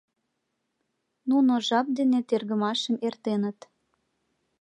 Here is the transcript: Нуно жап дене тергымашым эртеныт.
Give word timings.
Нуно 1.29 1.51
жап 1.67 1.87
дене 1.97 2.19
тергымашым 2.29 2.95
эртеныт. 3.07 3.59